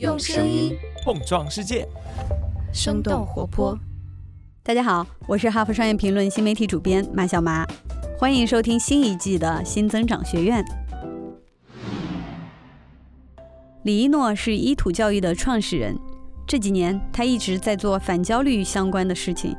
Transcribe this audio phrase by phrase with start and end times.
[0.00, 1.86] 用声音碰撞世界，
[2.72, 3.78] 生动活泼。
[4.60, 7.64] 大家好，我是哈佛商业评论新媒体主编马小麻，
[8.18, 10.64] 欢迎收听新一季的新增长学院。
[13.84, 15.96] 李一诺是伊土教育的创始人，
[16.44, 19.54] 这几年他一直在做反焦虑相关的事情，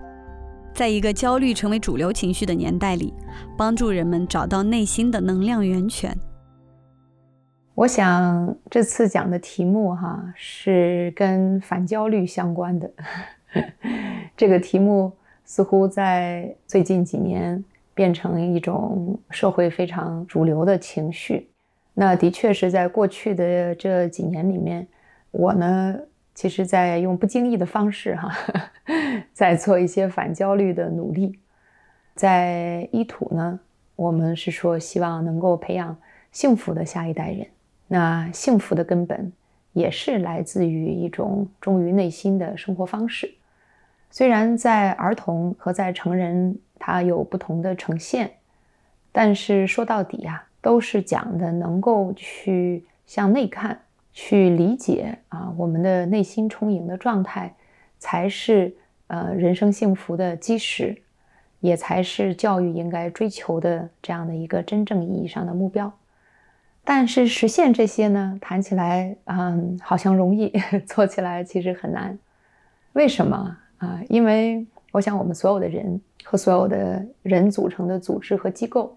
[0.74, 3.14] 在一个焦虑成为主流情绪的年代里，
[3.58, 6.14] 帮助人们找到内心的能量源泉。
[7.76, 12.90] 我想这次讲的题目哈是跟反焦虑相关的。
[14.38, 15.12] 这个题目
[15.44, 17.62] 似乎在最近几年
[17.94, 21.50] 变成一种社会非常主流的情绪。
[21.94, 24.88] 那的确是在过去的这几年里面，
[25.31, 26.00] 我呢
[26.34, 28.31] 其实在用不经意的方式哈，
[29.34, 31.38] 在做一些反焦虑的努力。
[32.16, 33.59] 在伊土呢，
[33.98, 35.98] 我们是说希望能够培养
[36.31, 37.45] 幸福的下一代人。
[37.88, 39.31] 那幸福的根本
[39.73, 43.34] 也是来自于一种忠于内心的生活方式。
[44.09, 48.31] 虽然在儿童和在成人，它有不同的呈现，
[49.11, 53.77] 但是说到底呀，都是讲的能够去向内看，
[54.14, 57.53] 去理解啊，我们的内心充盈的状态，
[57.99, 58.73] 才是
[59.08, 60.95] 呃人生幸福的基石，
[61.59, 65.92] 也才是教育应该追求的这样的一个真正意义上的目标。
[66.88, 70.53] 但是实现这些呢，谈起来，嗯，好像容易，
[70.86, 72.17] 做起来其实很难。
[72.94, 74.00] 为什么啊？
[74.08, 78.94] 因为我想，我们所有的人和所有的人组成的组织和机构，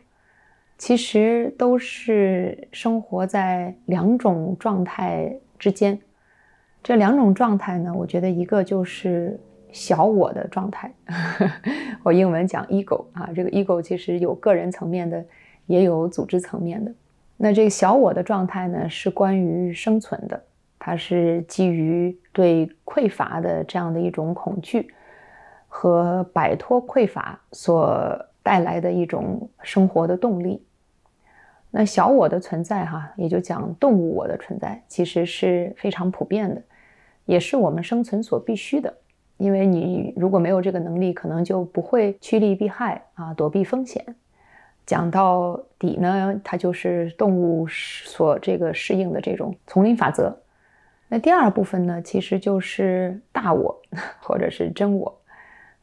[0.76, 5.98] 其实都是生活在两种状态之间。
[6.82, 9.40] 这两种状态呢，我觉得一个就是
[9.72, 10.92] 小我的状态，
[12.04, 15.24] 我英文讲 ego 啊，这个 ego 其实有个人层面的，
[15.66, 16.92] 也有组织层面的。
[17.40, 20.42] 那这个小我的状态呢，是关于生存的，
[20.76, 24.92] 它是基于对匮乏的这样的一种恐惧
[25.68, 30.60] 和摆脱匮乏所带来的一种生活的动力。
[31.70, 36.60] 那小我的存在，哈，也就讲动物我的存在，其实是非常普遍的，
[37.24, 38.92] 也是我们生存所必须的。
[39.36, 44.04] 因为你如果没有这个能力，可能就不会趋利避害啊，躲避风险。
[44.88, 50.34] 讲到底呢，它就是动物所这个适应的这种丛林法则。
[51.08, 53.78] 那第二部分呢，其实就是大我
[54.22, 55.14] 或者是真我。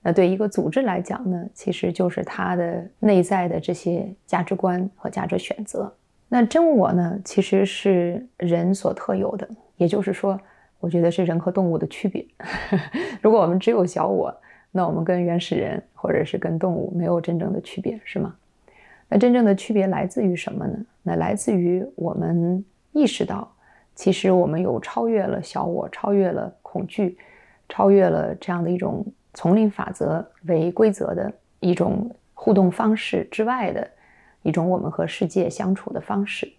[0.01, 5.93] 那对一个组织来讲呢，其实就是它的内在的这些价值观和价值选择。
[6.27, 10.39] 那真我呢，其实是人所特有的，也就是说，
[10.79, 12.25] 我觉得是人和动物的区别。
[13.21, 14.35] 如果我们只有小我，
[14.71, 18.35] 那我们跟原始人或者是跟动物没有真正的区别，是吗？
[19.07, 20.77] 那真正的区别来自于什么呢？
[21.03, 23.49] 那来自于我们意识到，
[23.93, 27.15] 其实我们有超越了小我，超越了恐惧，
[27.69, 29.05] 超越了这样的一种
[29.35, 33.87] 丛林法则为规则的一种互动方式之外的
[34.41, 36.51] 一种我们和世界相处的方式。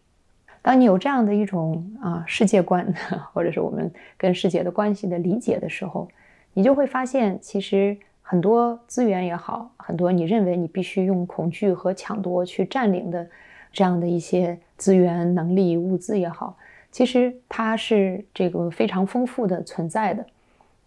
[0.63, 2.87] 当你有这样的一种啊世界观，
[3.33, 6.09] 或者是我们跟世界的关系的理解的时候，
[6.55, 7.97] 你就会发现，其实。
[8.29, 13.25] 很多资源也好，很多你认为你必须用恐惧和抢夺去占领的
[13.73, 16.59] 这样的一些资源、能力、物资也好，
[16.91, 20.27] 其实它是这个非常丰富的存在的。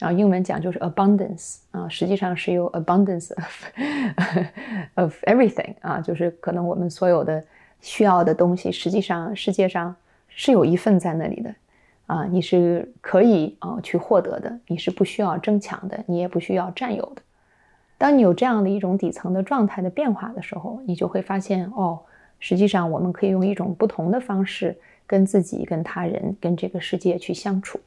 [0.01, 3.66] 啊，英文讲就是 abundance 啊，实际上是有 abundance of
[4.95, 7.41] of everything 啊，就是可能我们所有的
[7.79, 9.95] 需要的东西，实际上世界上
[10.28, 11.55] 是有一份在那里的。
[12.07, 17.22] 啊，你是可以啊去获得的，你是不需要争抢的，你也不需要占有的。
[17.99, 21.99] 当你有这样的一种底层的状态的变化的时候，你就会发现哦，
[22.39, 24.73] 实际上我们可以用一种不同的方式
[25.05, 27.77] 跟自己、跟他人、跟这个世界去相处。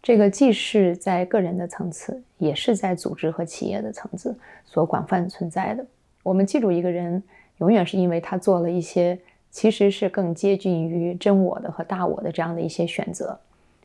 [0.00, 5.84] 这个既是在个人的层次，也是在组织和企业的层次所广泛存在的。
[6.22, 7.20] 我们记住一个人，
[7.58, 9.18] 永远是因为他做了一些
[9.50, 13.36] 其实是更接近于真我的和大我的这样的一些选择，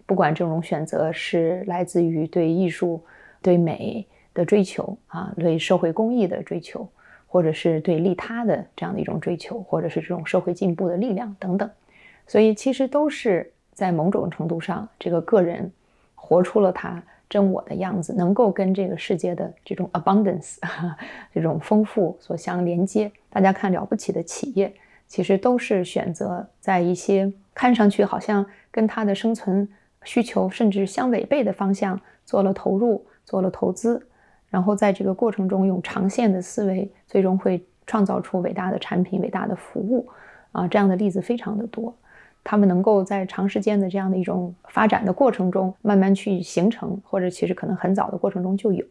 [0.05, 3.01] 不管这种选择是来自于对艺术、
[3.41, 4.05] 对美。
[4.33, 6.87] 的追求啊，对社会公益的追求，
[7.27, 11.69] 或者是对利他的这样的一种追求，或者是这种社会进步的力量等等，
[12.27, 15.71] 所以其实都是在某种程度上，这个个人
[16.15, 20.57] 活出了他真我的样子，能够跟这个世界的这种 abundance
[21.33, 23.11] 这种丰富所相连接。
[23.29, 24.73] 大家看了不起的企业，
[25.07, 29.67] 其实都是选择在一些看上去好像跟他的生存
[30.03, 34.07] 需求甚至相违背的方向做了投入，做了投资。
[34.49, 40.07] 然后在这个过程中，用长线的思维，最终会创造出伟大的产品、伟大的服务，
[40.51, 41.93] 啊，这样的例子非常的多。
[42.43, 48.85] 他们能够在长时间的这样的一种发展的过程中，慢慢去形成，或者其实可能很早的过程中就有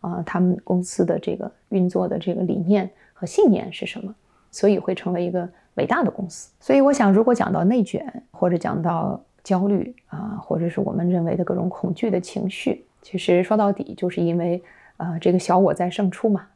[0.00, 4.14] 啊，他们公司的这个运作的这个理念和信念是什么，
[4.50, 6.52] 所以会成为一个伟大的公司。
[6.60, 14.62] 所以我想，如果讲到内卷，或者讲到焦虑啊，或者是我们认为的各种恐惧的情绪，其实说到底就是因为
[15.02, 16.46] 啊，这个小我在胜出嘛。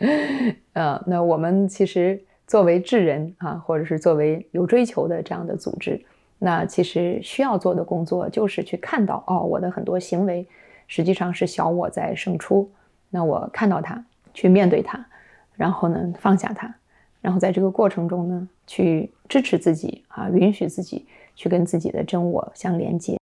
[0.74, 2.22] 呃，那我们其实。
[2.44, 5.98] 作为智人啊，或者是作为有追求的这样的组织，
[6.38, 10.46] 那其实需要做的工作就是去看到哦，我的很多行为
[10.86, 12.70] 实际上是小我在胜出。
[13.08, 14.04] 那我看到它，
[14.34, 15.02] 去面对它，
[15.54, 16.74] 然后呢放下它，
[17.22, 23.16] 然后在这个过程中呢去支持自己啊，允许自己去跟自己的真我相连接。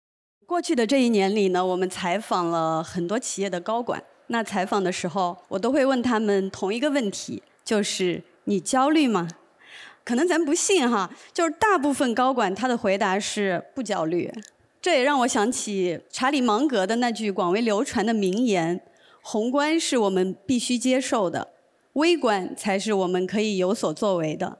[0.46, 4.04] 过去的这一年里呢，我们采访了很多企业的高管。
[4.28, 8.22] 那采访的时候，我都会问他们同一个问题，就是。
[8.48, 9.26] 你焦虑吗？
[10.04, 14.32] 可能咱不信哈，就是大部分高管他的回答是不焦虑。
[14.80, 18.80] 这也让我想起查理芒格的那句广为流传的名言
[19.20, 21.48] ：“宏观是我们必须接受的，
[21.94, 24.58] 微观才是我们可以有所作为的。”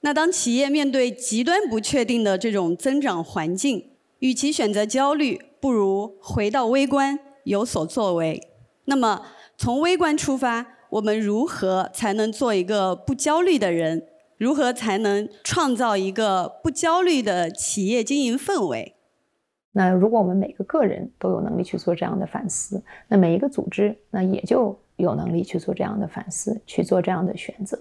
[0.00, 3.90] 那当企业面对极端不确定的这种增长环境，
[4.20, 8.48] 与其选择焦虑，不如回到微观有所作为。
[8.86, 9.22] 那么
[9.56, 10.66] 从微观出发。
[10.88, 14.04] 我们如何才能做一个不焦虑的人？
[14.38, 18.94] 如何才能创造一个不焦虑的企业经营氛围？
[19.72, 27.76] 那如果我们每个个人都有能力去做这样的反思，那每一个组织那也就有能力去做这样的反思，去做这样的选择。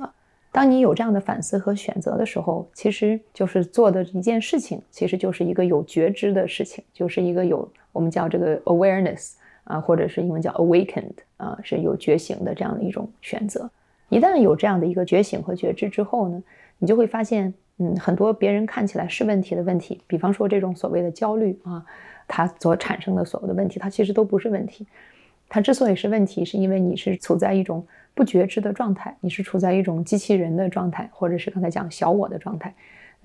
[0.52, 9.34] 当你有这样的反思和选择的时候，其实就是做的一件事情，其实就是一个有觉知的事情，就是一个有我们叫这个 awareness。
[9.66, 13.70] 啊，或者是英文叫 awakened，啊，是有觉醒的这样的一种选择。
[14.10, 16.42] 一旦有这样的一个觉醒和觉知之后呢，
[16.78, 21.86] 你就会发现，嗯，很多别人看起来是问题的问题，比方说这种所谓的焦虑啊，
[22.28, 24.88] 它所产生的所有的问题，它其实都不是问题。
[25.50, 32.74] 它之所以是问题，是因为你是处在一种不觉知的状态，你是处在一种机器人的状态，或者是刚才讲小我的状态。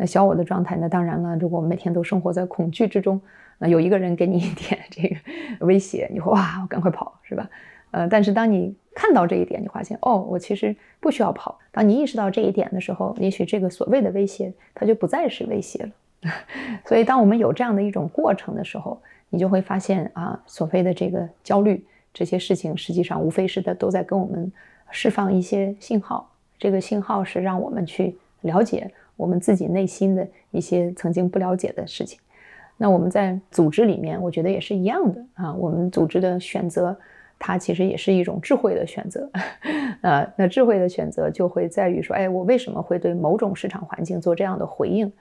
[0.00, 3.20] 那小我的状态，那当然了，如果我每天都生活在恐惧之中。
[3.58, 5.16] 那有一个人给你一点这个
[5.66, 7.46] 威胁，你会哇，我赶快跑，是吧？
[7.90, 11.58] 呃，但是当你看到这一点，你发现哦，我其实不需要跑。
[11.70, 16.32] 当你意识到这一点的时候，也许这个所谓的威胁，它就不再是威胁了。
[16.86, 18.98] 所以，当我们有这样的一种过程的时候，
[19.28, 24.50] 你就会发现啊，所谓的这个焦虑，这些事情实际上无非是的都在跟我们
[24.90, 26.26] 释放一些信号。
[26.58, 28.90] 这个信号是让我们去了解
[29.20, 32.18] 我们自己内心的一些曾经不了解的事情。
[32.78, 35.52] 那我们在组织里面，我觉得也是一样的啊。
[35.52, 36.96] 我们组织的选择，
[37.38, 39.30] 它其实也是一种智慧的选择，
[40.00, 45.12] 呃， 那智慧的选择就会在于说，哎，我为什么会对某种市场环境做这样的回应？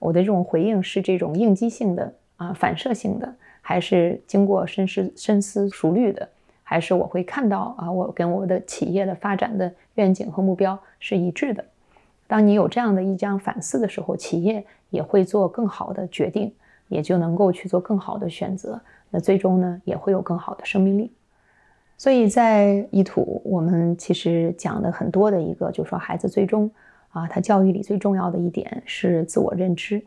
[0.00, 6.28] 我的这种回应是这种应激性的啊，反射性的，还是经过深思深思熟虑的？
[6.64, 11.64] 还是我会看到啊，我跟我的企业的发展的愿景和目标是一致的？
[12.26, 16.52] 当你有这样的一张反思的时候，企业也会做更好的决定。
[16.88, 18.78] 也就能够去做更好的选择，
[19.08, 21.10] 那最终呢也会有更好的生命力。
[21.96, 26.70] 所以在一土，我们其实讲的很多的一个，就是说孩子最终
[27.08, 30.04] 啊，他教育里最重要的一点是自我认知。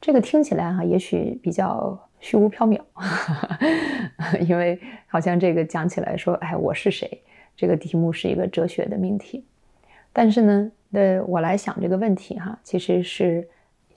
[0.00, 2.80] 这个听起来哈，也许比较虚无缥缈，
[4.44, 7.22] 因为好像这个讲起来说，哎，我是谁？
[7.56, 9.44] 这个题目是一个哲学的命题。
[10.12, 13.48] 但是呢，呃，我来想这个问题哈，其实是。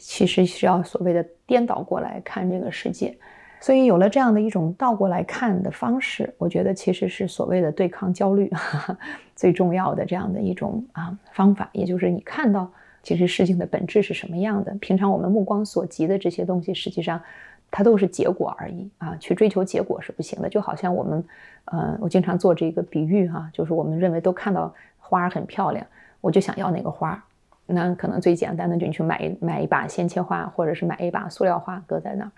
[0.03, 3.15] 其实是要所谓的颠倒过来看这个世界，
[3.59, 8.51] 所以有了这样的一种倒过来看的方式，我觉得其实是所谓的对抗焦虑
[9.37, 12.67] 最重要的这样的一种啊方法，也就是你看到
[13.03, 14.73] 其实事情的本质是什么样的。
[14.81, 17.21] 平常我们目光所及的这些东西，实际上
[17.69, 20.49] 它都是结果而已啊，去追求结果是不行的。
[20.49, 21.23] 就好像我们，
[21.65, 25.85] 呃，我经常做这个比喻哈，就是我们认为都看到花儿很漂亮，
[26.21, 27.21] 我就想要那个花。
[27.65, 32.31] 那可能最简单的就你去买买一把鲜切花，或者是买一把塑料花搁在那儿，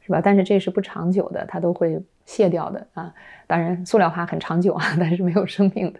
[0.00, 0.20] 是吧？
[0.22, 3.12] 但是这是不长久的，它都会谢掉的啊。
[3.48, 5.98] 当然，塑料花很长久啊，但是没有生命的。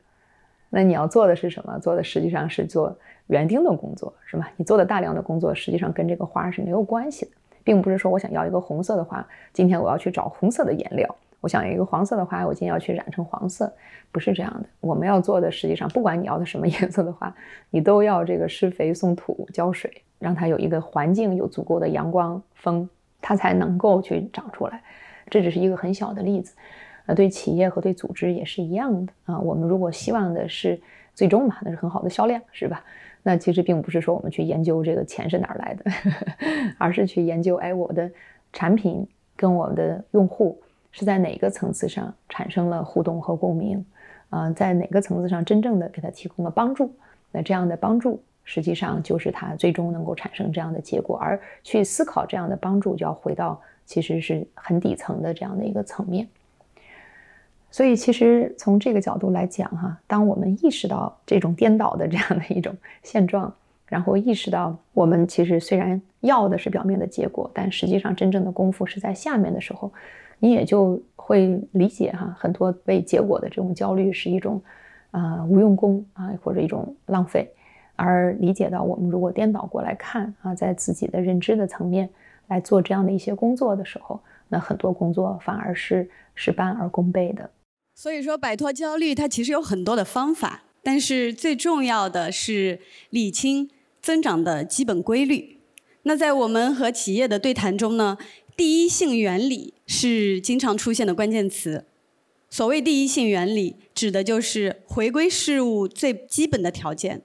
[0.71, 1.76] 那你要做的是什么？
[1.81, 4.49] 做的实际上是做园丁的工作，是吧？
[4.57, 7.33] 你做的大量的工作实际上跟这个花是没有关系的，
[7.64, 11.16] 并不是说我想要一个红色的花，今天我要去找红色的颜料。
[11.47, 13.73] 我想要一个黄色的花，我今天要去染成黄色，
[14.11, 14.69] 不是这样的。
[14.81, 17.33] 我们要做的，实际上不管你要的什么 颜色的花，
[17.71, 22.91] 你都要这个施肥、送土、浇水，让它有一个环境，有足够的阳光、风，
[23.23, 24.83] 它才能够去长出来。
[25.31, 26.53] 这只是一个很小的例子，
[27.07, 29.38] 呃，对企业和对组织也是一样的啊。
[29.38, 30.81] 我们如果希望的是
[31.15, 32.85] 最终嘛，那是很好的销量，是吧？
[33.23, 35.85] 那其实并不是说我们去研究这个钱是哪儿来的，
[36.76, 38.11] 而是去研究，哎，我的
[38.53, 40.61] 产品跟我的用户
[40.99, 43.85] 是在哪个层次上产生了互动和共鸣，
[44.31, 46.91] 啊，在哪个层次上真正的给他提供了帮助？
[47.33, 56.26] 那这样的帮助实际上就是他最终能够产生这样的结果，而去思考这样的帮助，就要回到其实是很底层的这样的一个层面。
[57.71, 63.53] 所以，其实从这个角度来讲，哈，当我们意识到这种颠倒的这样的一种现状，
[63.87, 69.93] 然后意识到我们其实虽然要的是表面的结果，但实际上真正的功夫是在下面的时候，
[70.38, 74.62] 你也就会理解，哈，很多为结果的这种焦虑是一种，
[75.11, 77.50] 呃，无用功啊，或者一种浪费，
[77.97, 82.09] 而理解到我们如果颠倒过来看啊，在自己的认知的层面
[82.49, 87.50] 来做这样的一些工作的时候，那很多工作反而是事半而功倍的。
[87.95, 92.78] 所以说，摆脱焦虑，它其实有很多的方法，但是最重要的是
[93.09, 93.71] 理清
[94.02, 95.57] 增长的基本规律。
[96.02, 98.16] 那在我们和企业的对谈中呢，
[98.57, 101.85] 第一性原理是经常出现的关键词。
[102.49, 107.23] 所谓第一性原理，指的就是回归事物最基本的条件，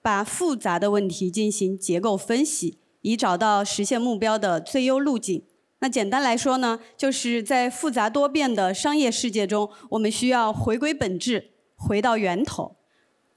[0.00, 5.42] 把复杂的问题进行结构分析，以找到实现目标的最优路径。
[5.80, 12.76] 那简单来说呢，就是在复杂多变的商业世界中，我们需要回归本质，回到源头。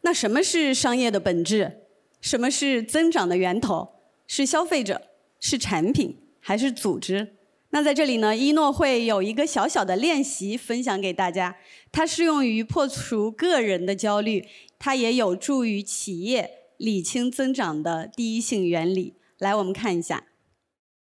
[0.01, 1.81] 那什么是商业的本质？
[2.21, 3.89] 什么是增长的源头？
[4.27, 5.01] 是消费者？
[5.41, 6.17] 是产品？
[6.43, 7.35] 还是组织？
[7.69, 11.55] 那在这里呢，一诺会有一个小小的练习分享给大家，
[11.91, 14.45] 它适用于破除个人的焦虑，
[14.77, 19.15] 它也有助于企业理清增长的第一性原理。
[19.39, 20.25] 来，我们看一下。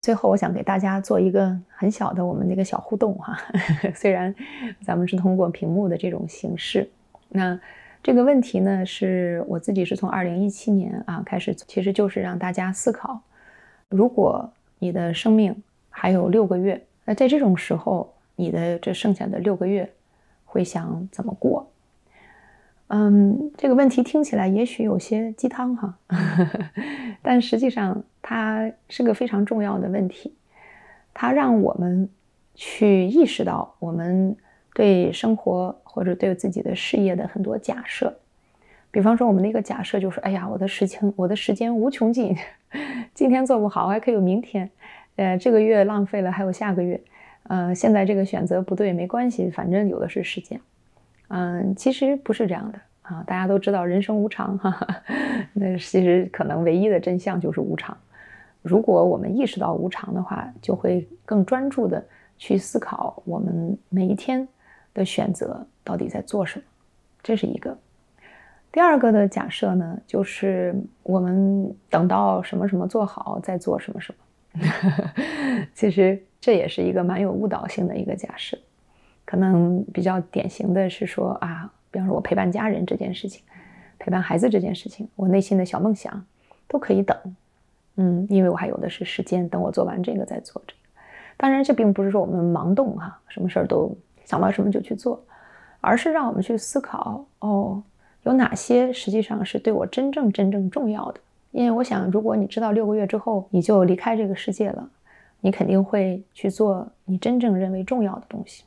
[0.00, 3.36] 最后，我想给大家做一个很小的我们那个小互动哈，
[3.94, 4.34] 虽然
[4.80, 6.88] 咱们是通过屏幕的这种形式，
[7.28, 7.60] 那
[8.02, 13.20] 这个问题呢，是我自己是从二零一七年啊开始，其实就是让大家思考，
[13.90, 15.54] 如果你的生命
[15.90, 19.88] 还有六个月，那在这种时候，你的这剩下的六个月
[20.44, 21.70] 会想怎么过？
[22.88, 25.96] 嗯，这个问题听起来也许有些鸡汤哈，
[27.22, 30.34] 但实际上它是个非常重要的问题。
[31.14, 32.08] 它让我们
[32.56, 34.36] 去意识到我们
[34.74, 38.12] 对生活或者对自己的事业的很多假设。
[38.92, 42.36] 比方说，我们的一个假设就是：哎呀，我的事情，我的时间无穷尽，
[43.14, 44.70] 今天做不好还可以有明天，
[45.16, 47.00] 呃，这个月浪费了还有下个月，
[47.44, 50.60] 呃，现在这个选择不对没关系，反正有的是时间。
[51.28, 53.24] 嗯，其实不是这样的啊！
[53.26, 55.02] 大家都知道人生无常，哈哈。
[55.54, 57.96] 那其实可能唯一的真相就是无常。
[58.60, 62.04] 如果我们意识到无常的话，就会更专注的
[62.36, 64.46] 去思考我们每一天
[64.92, 66.64] 的选择到底在做什么。
[67.22, 67.74] 这是一个。
[68.72, 74.64] 第二个的假设呢，就是我们等到什么什么做好再做什么什么。
[75.74, 78.58] 其实这也是一个蛮有误导性的一个假设。
[79.24, 83.42] 可能比较典型的是说啊，比方说我陪伴家人这件事情，
[83.98, 86.24] 陪伴孩子这件事情，我内心的小梦想
[86.66, 87.16] 都可以等，
[87.96, 90.78] 嗯，因为我还有的是时间，等我做完这个再做这个。
[91.36, 95.22] 当然，这并不是说我们盲动哈，什么事儿都想到什么就去做，
[95.80, 97.82] 而是让我们去思考哦，
[98.24, 101.20] 有哪些实际上是对我真正真正重要的。
[101.50, 104.88] 因为我想，如果你知道六个月之后你就离开这个世界了，
[105.40, 108.64] 你肯定会去做你真正认为重要的东西。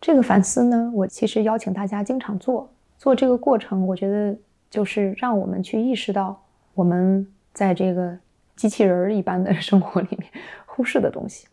[0.00, 2.70] 这个反思呢，我其实邀请大家经常做。
[2.98, 4.36] 做这个过程，我觉得
[4.70, 6.40] 就是让我们去意识到
[6.74, 8.16] 我们在这个
[8.54, 10.30] 机器人儿一般的 生活里面
[10.66, 11.48] 忽视的东西。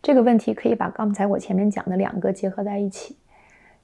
[0.00, 3.16] 这个问题可以把刚才我前面讲的两个结合在一起，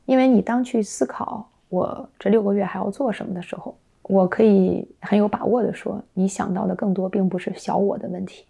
[0.07, 8.45] 因为你当去思考我这六个月还要做什么的时候，我可以很有把握的说，你想到的更多并不是小我的问题，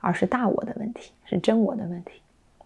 [0.00, 2.20] 而是大我的问题，是真我的问题。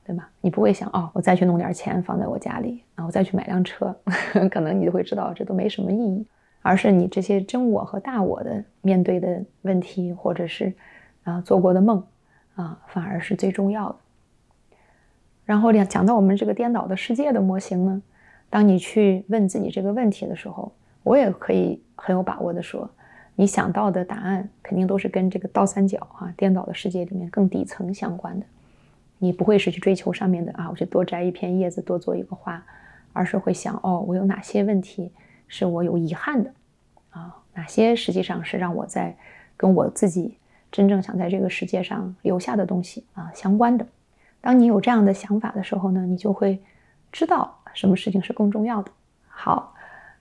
[0.04, 0.30] 对吧？
[0.40, 3.92] 你不会想哦，我再去弄点钱放在我家里，啊，我再去买辆车，
[4.48, 6.24] 可能你就会知道这都没什么意义。
[6.62, 10.72] 而是你这些真我和大我的面对的问题，或者是
[11.24, 12.00] 啊做过的梦
[12.54, 13.96] 啊，反而是最重要的。
[15.44, 18.02] 然后讲讲到我们这个颠倒的世界的模型呢，
[18.48, 20.72] 当你去问自己这个问题的时候，
[21.02, 22.88] 我也可以很有把握的说，
[23.34, 28.46] 你想到的答案肯定都是跟这个倒三角啊颠倒的世界里面更底层相关的。
[29.18, 32.64] 你不会是去追求上面的啊，我去多摘一片叶子，多做一个花，
[33.12, 35.10] 而是会想哦，我有哪些问题
[35.48, 36.52] 是我有遗憾的
[37.10, 37.34] 啊？
[37.54, 39.16] 哪些实际上是让我在
[39.56, 40.36] 跟我自己
[40.70, 43.86] 真正想在这个世界上留下的东西啊相关的？
[44.42, 46.60] 当你有这样的想法的时候呢，你就会
[47.10, 48.90] 知道什么事情是更重要的。
[49.28, 49.74] 好，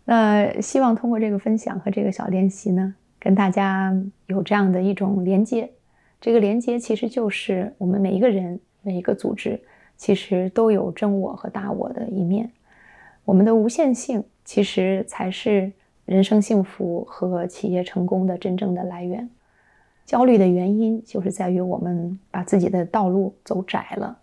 [0.03, 3.95] 那希望通过这个分享和这个小练习呢，跟大家
[4.27, 5.71] 有这样的一种连接。
[6.19, 9.59] 这个连接其实就是我们每一个人、每一个组织，
[9.95, 12.51] 其实都有真我和大我的一面。
[13.23, 15.71] 我们的无限性，其实才是
[16.05, 19.29] 人生幸福和企业成功的真正的来源。
[20.05, 24.19] 焦虑的原因就是在于我们把自己的道路走窄了。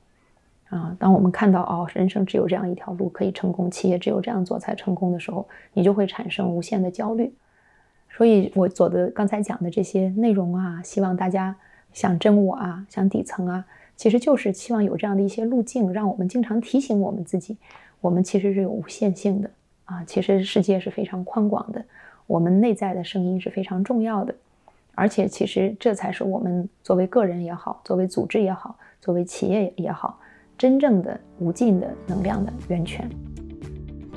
[0.72, 7.30] 啊，当我们看到哦，人生只有这样一条路可以成功，企业只有这样做才成功的时候，你就会产生无限的焦虑。
[8.08, 11.54] 所以，我做的刚才讲的这些内容啊，希望大家
[11.92, 13.62] 想真我啊，想底层啊，
[13.96, 17.58] 其实就是希望有这样的一些路径，让我们经常提醒我们自己，
[18.00, 19.50] 我们其实是有无限性的
[19.84, 21.84] 啊，其实世界是非常宽广的，
[22.26, 24.34] 我们内在的声音是非常重要的，
[24.94, 30.18] 而且其实这才是我们作为个人也好，作为组织也好，作为企业也好。
[30.62, 33.10] 真正的无尽的能量的源泉。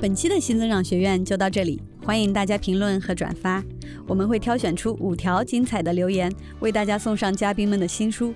[0.00, 3.60] 本期的新增长学院就到这里，欢迎大家评论和转发，
[4.06, 8.32] 我们会挑选出五条精彩的留言，为大家送上嘉宾们的新书。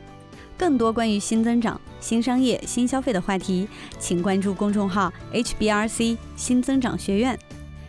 [0.59, 3.69] 更多关于新增长、新商业、新消费的话题，
[4.01, 7.39] 请关注公众号 HBRC 新增长学院。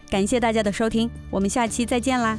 [0.08, 2.38] 感谢大家的收听，我们下期再见啦！